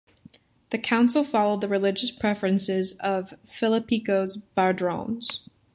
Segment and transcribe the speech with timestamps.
[0.71, 5.41] The Council followed the religious preferences of Philippikos Bardanes.